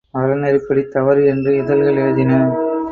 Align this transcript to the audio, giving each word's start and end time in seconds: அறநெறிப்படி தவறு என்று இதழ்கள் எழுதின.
அறநெறிப்படி 0.13 0.87
தவறு 0.87 1.25
என்று 1.25 1.55
இதழ்கள் 1.55 1.95
எழுதின. 1.95 2.33